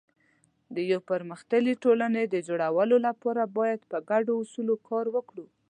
د 0.75 0.77
یو 0.91 0.99
پرمختللي 1.09 1.73
ټولنې 1.83 2.23
د 2.27 2.35
جوړولو 2.47 2.95
لپاره 3.07 3.43
باید 3.57 3.79
پر 3.91 3.99
ګډو 4.09 4.33
اصولو 4.41 4.75
کار 4.87 5.05
وکړو. 5.15 5.45